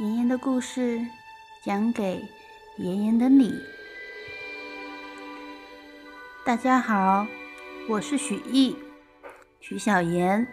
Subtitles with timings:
[0.00, 0.98] 妍妍的故事
[1.62, 2.24] 讲给
[2.78, 3.52] 妍妍的你。
[6.42, 7.26] 大家好，
[7.86, 8.74] 我是许艺，
[9.60, 10.46] 许小妍。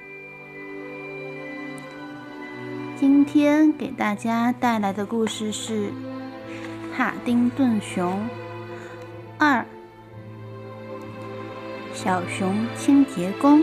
[2.97, 5.87] 今天给大家带来的故事是
[6.93, 8.27] 《帕丁顿熊
[9.39, 9.65] 二：
[11.93, 13.61] 小熊清洁工》。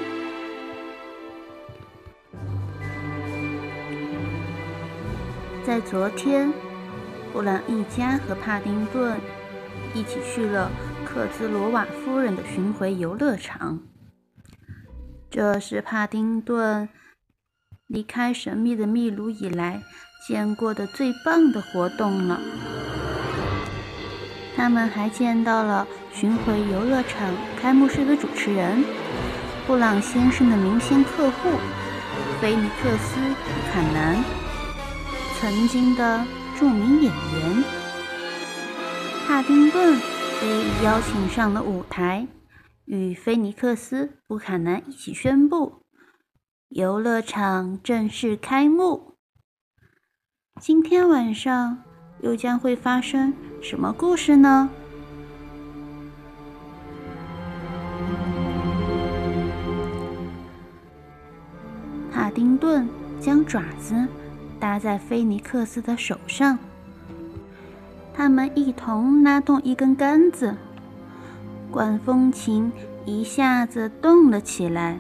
[5.67, 6.53] 在昨天，
[7.33, 9.19] 布朗一家和帕丁顿
[9.95, 10.71] 一起去了
[11.07, 13.81] 克兹罗瓦夫人的巡回游乐场。
[15.31, 16.87] 这是帕丁顿
[17.87, 19.81] 离开神秘的秘鲁以来
[20.29, 22.39] 见过的最棒的活动了。
[24.55, 28.85] 他们还见到了巡回游乐场开幕式的主持人——
[29.67, 31.49] 布朗先生的明星客户
[32.39, 33.19] 菲尼克斯·
[33.73, 34.44] 坎南。
[35.45, 36.25] 曾经的
[36.57, 37.65] 著名演员
[39.29, 40.01] 帕丁顿
[40.41, 42.27] 被邀请上了舞台，
[42.87, 45.85] 与菲尼克斯·布坎南一起宣布
[46.71, 49.19] 游乐场正式开幕。
[50.63, 51.83] 今天晚上
[52.23, 54.71] 又将会发生什么故事呢？
[62.11, 62.89] 帕丁顿
[63.21, 64.09] 将爪子。
[64.65, 66.59] 搭在菲尼克斯的手上，
[68.15, 70.57] 他们一同拉动一根杆子，
[71.71, 72.73] 管风琴
[73.05, 74.97] 一下子动了起来。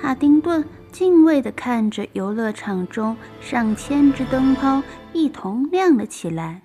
[0.00, 4.80] 帕丁顿敬畏地看着游乐场中上千只灯泡
[5.12, 6.62] 一同亮了起来，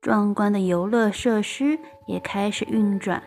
[0.00, 3.20] 壮观的游乐设施也开始运转，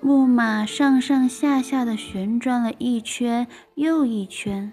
[0.00, 4.72] 木马上上下下的旋转了一圈又一圈。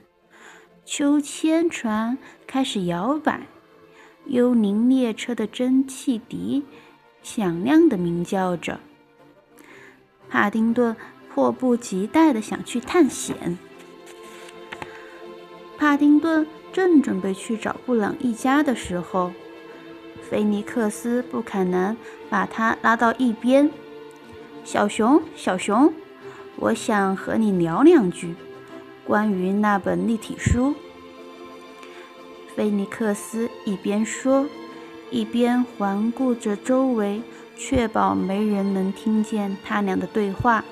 [0.90, 2.18] 秋千船
[2.48, 3.46] 开始摇摆，
[4.26, 6.64] 幽灵列车的蒸汽笛
[7.22, 8.80] 响亮地鸣叫着。
[10.30, 10.96] 帕丁顿
[11.30, 13.58] 迫不及待地想去探险。
[15.78, 19.34] 帕丁顿正准备去找布朗一家的时候，
[20.30, 21.98] 菲尼克斯·布坎南
[22.30, 23.70] 把他拉到一边
[24.64, 25.94] ：“小熊，小熊，
[26.56, 28.34] 我想和你聊两句。”
[29.08, 30.76] 关于那本立体书，
[32.54, 34.46] 菲尼克斯一边说，
[35.10, 37.22] 一边环顾着周围，
[37.56, 40.66] 确保没人能听见他俩的对话。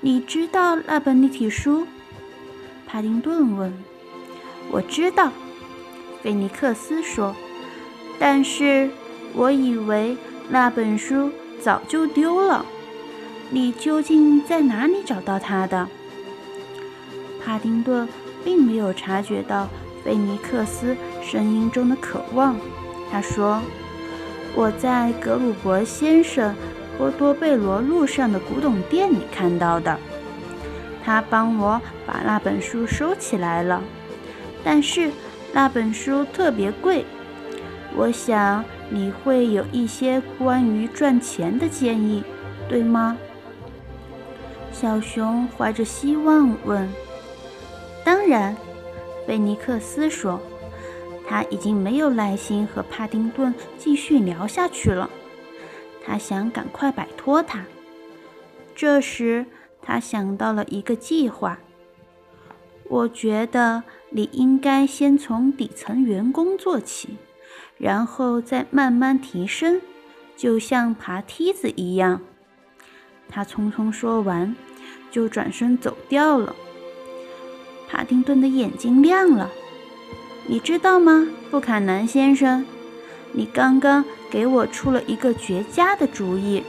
[0.00, 1.86] 你知道那本立体书？
[2.86, 3.70] 帕丁顿问。
[4.70, 5.30] 我知道，
[6.22, 7.36] 菲尼克斯说。
[8.18, 8.88] 但是
[9.34, 10.16] 我以为
[10.48, 12.64] 那本书早就丢了。
[13.50, 15.86] 你究竟在哪里找到它的？
[17.44, 18.08] 帕丁顿
[18.42, 19.68] 并没有察觉到
[20.02, 22.56] 菲尼克斯声音中的渴望。
[23.10, 23.60] 他说
[24.56, 26.54] ：“我在格鲁伯先生
[26.96, 29.98] 波多贝罗路上的古董店里看到的。
[31.04, 33.82] 他帮我把那本书收起来了，
[34.64, 35.10] 但是
[35.52, 37.04] 那本书特别贵。
[37.94, 42.24] 我想你会有一些关于赚钱的建议，
[42.68, 43.16] 对吗？”
[44.72, 46.88] 小熊怀着希望问。
[48.04, 48.54] 当然，
[49.26, 50.38] 菲尼克斯说
[51.26, 55.08] ：“他已经没有耐心和帕丁顿继续聊下去了。
[56.04, 57.64] 他想赶快摆脱他。
[58.74, 59.46] 这时，
[59.80, 61.58] 他想到了一个计划。
[62.90, 67.16] 我觉得你应该先从底层员工做起，
[67.78, 69.80] 然后再慢慢提升，
[70.36, 72.20] 就像爬梯子一样。”
[73.26, 74.54] 他匆匆说完，
[75.10, 76.54] 就转身走掉了。
[77.94, 79.48] 帕丁顿的眼睛亮了，
[80.48, 82.66] 你知道吗，布坎南先生？
[83.30, 86.64] 你刚刚给我出了一个绝佳的主意。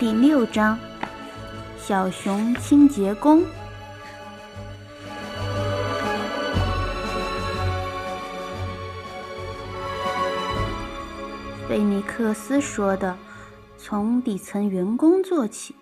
[0.00, 0.76] 第六章：
[1.78, 3.44] 小熊清洁工。
[11.68, 13.16] 菲尼克斯说的。
[13.82, 15.74] 从底层员工做起，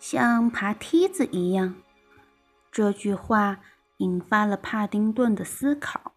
[0.00, 1.76] 像爬梯子一样。
[2.72, 3.60] 这句话
[3.98, 6.14] 引发了帕丁顿的思考。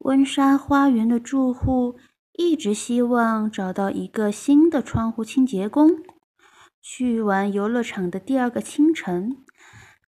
[0.00, 1.98] 温莎花园的住户
[2.34, 6.02] 一直希望找到一个新的窗户清洁工。
[6.82, 9.38] 去完游乐场的第二个清晨，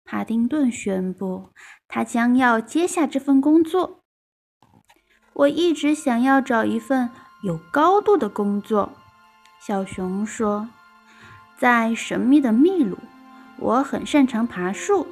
[0.05, 1.49] 帕丁顿宣布
[1.88, 4.05] 他将要接下这份工作。
[5.32, 7.08] 我一直想要找一份
[7.43, 8.93] 有高度的工作。
[9.66, 10.69] 小熊说
[11.56, 12.99] ：“在神秘的秘鲁，
[13.56, 15.06] 我很擅长爬树。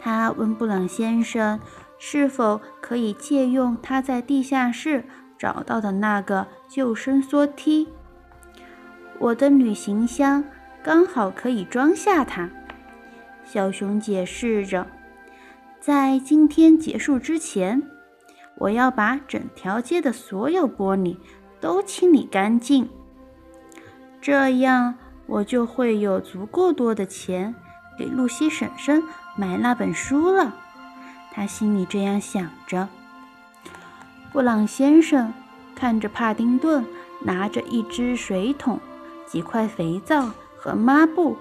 [0.00, 1.60] 他问布朗先生
[1.96, 5.04] 是否可以借用他在地下室
[5.38, 7.88] 找到的那个救生梭梯。
[9.20, 10.42] 我的旅行箱
[10.82, 12.50] 刚好可以装下它。
[13.44, 14.88] 小熊解释着，
[15.78, 17.80] 在今天结束之前，
[18.56, 21.16] 我要把整条街的所有玻璃
[21.62, 22.90] 都清理干净。
[24.20, 27.54] 这样，我就会有足够多的钱
[27.96, 29.02] 给露西婶婶
[29.36, 30.54] 买那本书了。
[31.32, 32.88] 他心里这样想着。
[34.32, 35.32] 布朗先生
[35.74, 36.84] 看着帕丁顿
[37.20, 38.80] 拿着一只水桶、
[39.24, 41.36] 几块肥皂和抹布，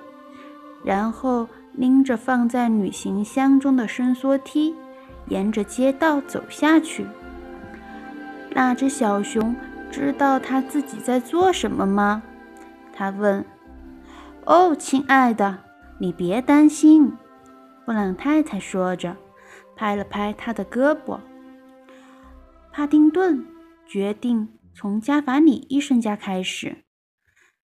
[0.83, 4.75] 然后拎着放在旅行箱中的伸缩梯，
[5.27, 7.07] 沿着街道走下去。
[8.53, 9.55] 那只小熊
[9.91, 12.23] 知道他自己在做什么吗？
[12.93, 13.45] 他问
[14.47, 15.65] ：“哦，亲爱的，
[15.99, 17.17] 你别担心。”
[17.85, 19.17] 布朗太太说着，
[19.75, 21.19] 拍了拍他的胳膊。
[22.71, 23.45] 帕丁顿
[23.85, 26.85] 决定从加法里医生家开始。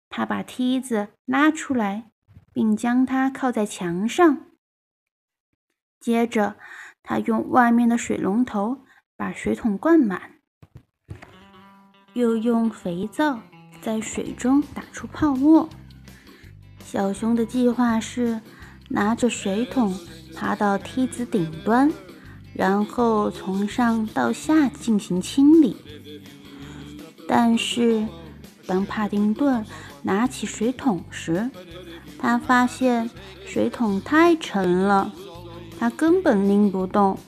[0.09, 2.11] 他把梯子拉出来，
[2.53, 4.45] 并将它靠在墙上。
[5.99, 6.55] 接着，
[7.03, 8.85] 他用外面的水龙头
[9.17, 10.34] 把水桶灌满，
[12.15, 13.39] 又用肥皂。
[13.81, 15.69] 在水中打出泡沫。
[16.83, 18.41] 小熊的计划是
[18.89, 19.95] 拿着水桶
[20.35, 21.91] 爬到梯子顶端，
[22.51, 25.77] 然后从上到下进行清理。
[27.27, 28.07] 但是，
[28.65, 29.63] 当帕丁顿
[30.01, 31.51] 拿起水桶时，
[32.17, 33.07] 他发现
[33.45, 35.13] 水桶太沉了，
[35.77, 37.19] 他根本拎不动。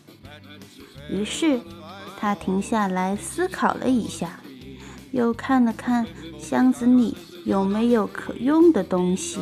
[1.12, 1.62] 于是，
[2.20, 4.40] 他停下来思考了一下。
[5.12, 6.06] 又看了看
[6.40, 7.16] 箱子里
[7.46, 9.40] 有没有可用的东西。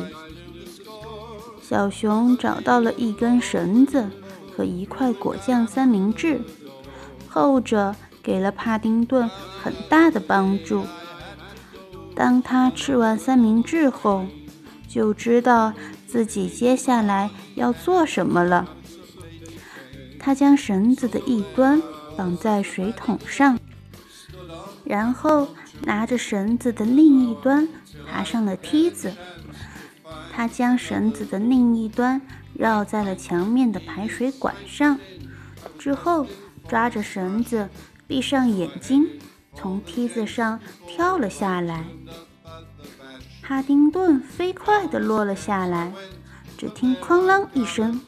[1.60, 4.08] 小熊找到了一根绳子
[4.56, 6.40] 和一块果酱三明治，
[7.28, 9.28] 后者给了帕丁顿
[9.62, 10.84] 很大的帮助。
[12.14, 14.24] 当他吃完三明治后，
[14.88, 15.72] 就知道
[16.06, 18.68] 自己接下来要做什么了。
[20.18, 21.82] 他将绳子的一端
[22.16, 23.58] 绑在水桶上，
[24.86, 25.48] 然后。
[25.82, 27.68] 拿着绳子的另一端
[28.08, 29.12] 爬上了梯子，
[30.32, 32.22] 他将绳子的另一端
[32.54, 34.98] 绕在了墙面的排水管上，
[35.78, 36.26] 之后
[36.66, 37.68] 抓着绳子，
[38.06, 39.06] 闭上眼睛，
[39.54, 41.84] 从梯子上跳了下来。
[43.42, 45.92] 哈丁顿飞快地落了下来，
[46.56, 48.00] 只听“哐啷”一声，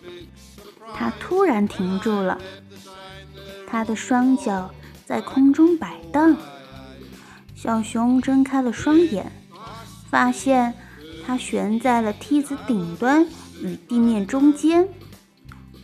[0.95, 2.41] 他突然停住了，
[3.67, 4.71] 他的双脚
[5.05, 6.35] 在空中摆荡。
[7.61, 9.33] 小熊睁开了双眼，
[10.09, 10.75] 发现
[11.27, 13.27] 它悬在了梯子顶端
[13.61, 14.89] 与地面中间。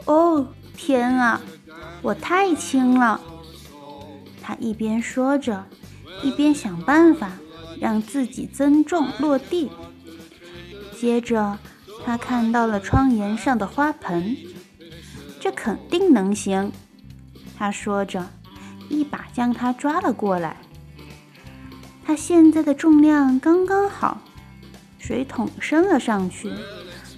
[0.04, 1.40] 哦，天啊，
[2.00, 3.20] 我太轻了！
[4.40, 5.66] 他一边说着，
[6.22, 7.32] 一边想办法
[7.80, 9.72] 让自己增重落地。
[10.96, 11.58] 接着，
[12.06, 14.36] 他看到了窗沿上的花盆，
[15.40, 16.70] 这肯定能行。
[17.58, 18.28] 他说着，
[18.88, 20.58] 一把将它抓了过来。
[22.06, 24.20] 他现在的重量刚刚好，
[24.98, 26.52] 水桶升了上去，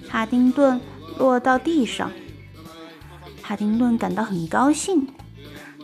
[0.09, 0.81] 帕丁顿
[1.19, 2.11] 落到地上。
[3.43, 5.09] 帕丁顿感到很高兴，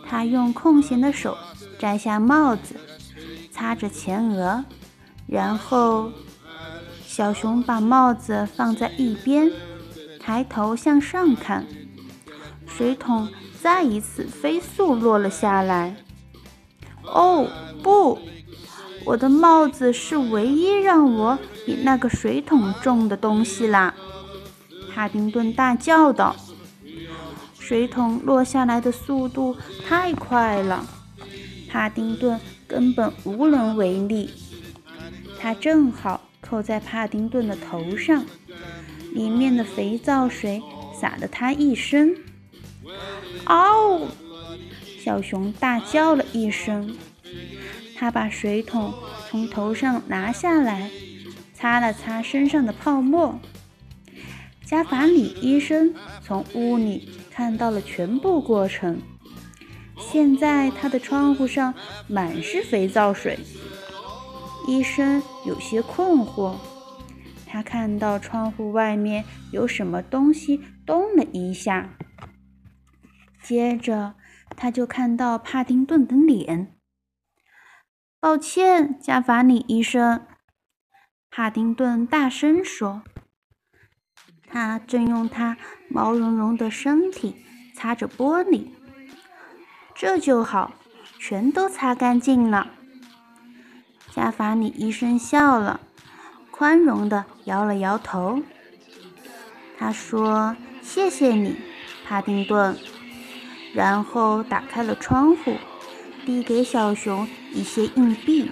[0.07, 1.37] 他用空闲的手
[1.77, 2.75] 摘下帽子，
[3.51, 4.63] 擦着前额，
[5.27, 6.11] 然后
[7.05, 9.51] 小熊把帽子放在一边，
[10.19, 11.65] 抬头向上看，
[12.67, 13.29] 水桶
[13.61, 15.95] 再一次飞速落了下来。
[17.03, 17.47] 哦，
[17.83, 18.17] 不！
[19.05, 23.93] 我的帽子是唯一让我比那个水桶重的东西啦！
[24.93, 26.35] 帕丁顿大叫道。
[27.59, 29.55] 水桶落下来的速度
[29.87, 30.85] 太快了，
[31.69, 34.29] 帕丁顿根本无能为力。
[35.39, 38.25] 它正好扣在帕丁顿的头上，
[39.13, 40.61] 里面的肥皂水
[40.99, 42.15] 洒了他一身。
[43.45, 44.07] 嗷！
[44.99, 46.95] 小熊大叫了一声。
[48.03, 48.93] 他把水桶
[49.29, 50.91] 从头上拿下来，
[51.53, 53.39] 擦了擦身上的泡沫。
[54.65, 59.01] 加法里医生从屋里看到了全部过程。
[59.97, 61.73] 现在他的窗户上
[62.09, 63.39] 满是肥皂水。
[64.67, 66.57] 医生有些困惑，
[67.45, 71.95] 他看到窗户外面有什么东西动了一下，
[73.41, 74.15] 接着
[74.57, 76.75] 他就看到帕丁顿的脸。
[78.23, 80.25] 抱歉，加法里医生。
[81.29, 83.03] 帕丁顿大声说。
[84.47, 85.57] 他正用他
[85.89, 87.43] 毛茸茸的身体
[87.75, 88.69] 擦着玻璃。
[89.93, 90.71] 这就好，
[91.19, 92.71] 全都擦干净了。
[94.09, 95.81] 加法里医生笑了，
[96.49, 98.41] 宽容地摇了摇头。
[99.77, 101.57] 他说：“谢谢你，
[102.07, 102.77] 帕丁顿。”
[103.75, 105.57] 然后打开了窗户，
[106.25, 108.51] 递给小熊一些硬币。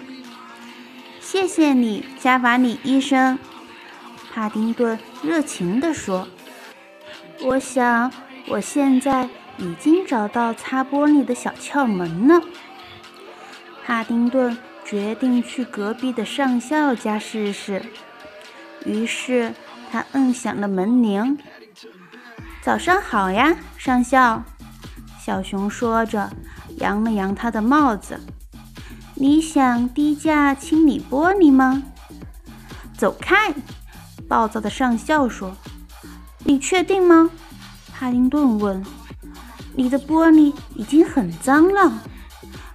[1.19, 3.37] “谢谢你，加法里医生。”
[4.33, 6.27] 帕丁顿热情地说
[7.43, 8.11] ：“我想，
[8.47, 12.41] 我现在已经找到擦玻璃的小窍门了。”
[13.85, 17.81] 帕丁顿决定去隔壁的上校家试试。
[18.85, 19.53] 于是
[19.91, 21.37] 他摁响了门铃。
[22.63, 24.43] “早上好呀，上校。”
[25.19, 26.31] 小熊说着，
[26.81, 28.19] 扬了扬他的帽子。
[29.15, 31.83] “你想低价清理玻璃吗
[32.97, 33.53] ？”“走开！”
[34.27, 35.55] 暴躁的上校说
[36.43, 37.29] ：“你确定吗？”
[37.93, 38.83] 帕丁顿问。
[39.75, 42.01] “你的玻璃已经很脏了，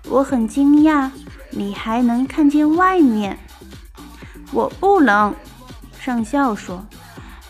[0.08, 1.10] 我很惊讶，
[1.50, 3.38] 你还能看见外面。
[4.52, 5.34] ”“我不能。”
[6.00, 6.86] 上校说，“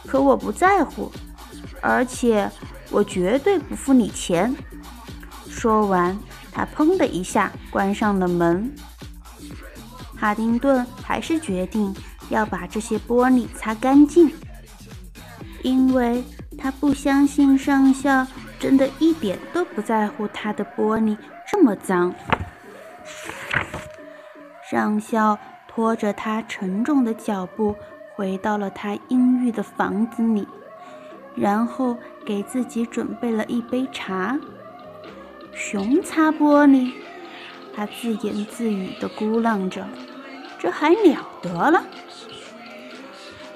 [0.06, 1.12] 可我不在乎，
[1.82, 2.50] 而且
[2.90, 4.54] 我绝对不付你钱。”
[5.48, 6.16] 说完，
[6.56, 8.74] 他砰的一下关上了门。
[10.16, 11.94] 哈丁顿还是决定。
[12.28, 14.28] 要把这些玻璃擦干净，
[15.62, 16.24] 因为
[16.58, 18.26] 他不相信上校
[18.58, 21.16] 真的一点都不在乎他的玻璃
[21.48, 22.12] 这么脏。
[24.68, 27.76] 上校拖着他沉重的脚步
[28.16, 30.48] 回到了他阴郁的房子里，
[31.36, 34.36] 然后给自己准备了一杯茶。
[35.56, 36.92] 熊擦玻璃，
[37.74, 39.88] 他自言自语地咕囔着。
[40.58, 41.82] 这还了得了！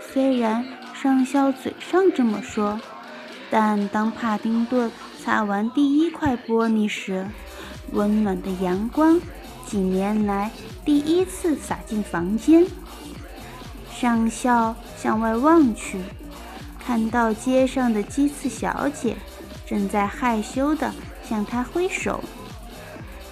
[0.01, 2.81] 虽然上校嘴上这么说，
[3.51, 4.91] 但当帕丁顿
[5.23, 7.27] 擦完第一块玻璃时，
[7.93, 9.21] 温暖的阳光
[9.67, 10.51] 几年来
[10.85, 12.67] 第一次洒进房间。
[13.93, 16.01] 上校向外望去，
[16.85, 19.17] 看到街上的鸡翅小姐
[19.67, 20.91] 正在害羞地
[21.31, 22.25] 向他挥手。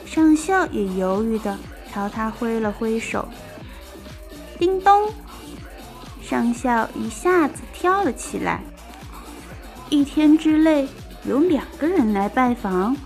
[0.07, 1.59] 上校也犹豫地
[1.93, 3.29] 朝他挥了挥手。
[4.57, 5.13] 叮咚！
[6.23, 8.61] 上校一下子跳了起来。
[9.91, 10.89] 一天之内
[11.25, 12.97] 有两个人来拜访，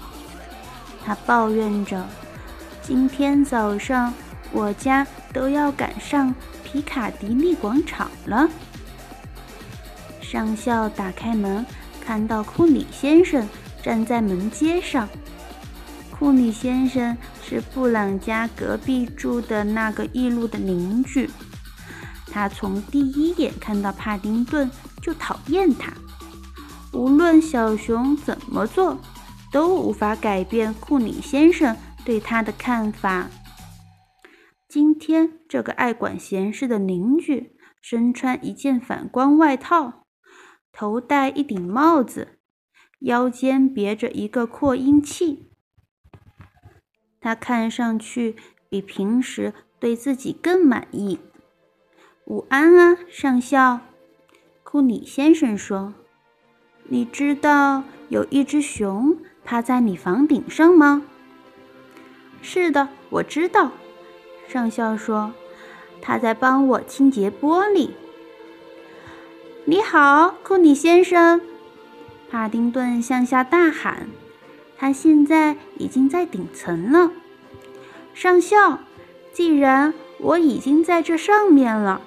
[1.03, 2.07] 他抱怨着
[2.83, 4.13] ：“今天早上
[4.51, 8.47] 我家都要赶上皮卡迪利广场了。”
[10.21, 11.65] 上校打开门，
[12.05, 13.49] 看到库里先生
[13.83, 15.09] 站在门阶上。
[16.11, 17.17] 库里先生。
[17.45, 21.29] 是布朗家隔壁住的那个异路的邻居。
[22.31, 24.71] 他从第一眼看到帕丁顿
[25.03, 25.93] 就讨厌他，
[26.95, 28.99] 无论小熊怎么做，
[29.53, 33.29] 都无法改变库里先生对他的看法。
[34.67, 40.07] 今天这个爱管闲事的邻居身穿一件反光外套，
[40.73, 42.39] 头戴一顶帽子，
[43.03, 45.49] 腰间别着一个扩音器。
[47.21, 48.35] 他看上去
[48.69, 51.21] 比平时对自己更满意。
[52.25, 53.81] 午安啊，上校，
[54.63, 55.95] 库里先生说
[56.89, 61.03] ：“你知道有一只熊趴在你房顶上吗
[62.43, 63.73] ？”“是的，我知道。”
[64.49, 65.33] 上校说
[66.03, 67.91] ：“他在帮我清洁玻璃。
[69.65, 71.41] ”“你好，库里先生！”
[72.33, 74.09] 帕丁顿向下大喊。
[74.79, 77.13] 他现在已经在顶层了，
[78.15, 78.79] 上校。
[79.35, 82.01] 既然我已经在这上面了，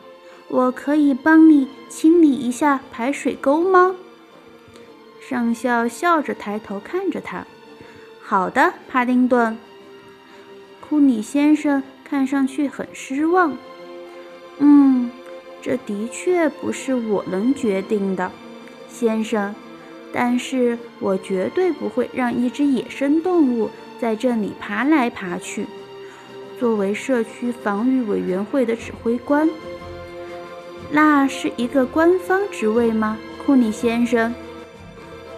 [0.48, 3.96] 我可以帮你清理一下排水沟吗？
[5.22, 7.46] 上校笑着抬头看着他。
[8.22, 9.56] 好的，帕丁顿。
[10.82, 13.56] 库里先生看上去很失望。
[14.58, 15.12] 嗯，
[15.62, 18.32] 这的确不是我能决定的，
[18.90, 19.54] 先生。
[20.18, 23.70] 但是我绝对不会让一只野生动物
[24.00, 25.68] 在这里爬来爬去。
[26.58, 29.50] 作为社区防御委员会的指挥官，
[30.90, 33.18] 那是一个官方职位吗？
[33.46, 34.34] 库里先生，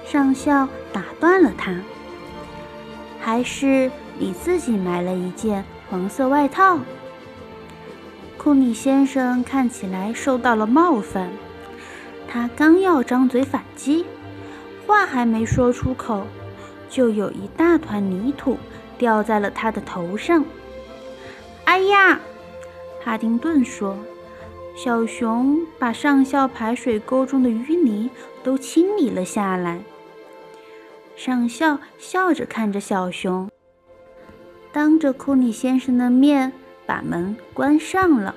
[0.05, 1.75] 上校打断了他。
[3.19, 6.79] 还是你自己买了一件黄色外套？
[8.37, 11.31] 库里先生看起来受到了冒犯，
[12.27, 14.05] 他刚要张嘴反击。
[14.87, 16.25] 话还没说出口，
[16.89, 18.57] 就有一大团泥土
[18.97, 20.43] 掉在了他的头上。
[21.65, 22.19] “哎呀！”
[23.03, 23.97] 哈丁顿说
[24.75, 28.09] ，“小熊把上校排水沟中的淤泥
[28.41, 29.81] 都清理了下来。
[31.15, 33.49] 上校笑着看着小熊，
[34.71, 36.53] 当着库里先生的面
[36.85, 38.33] 把门关上了。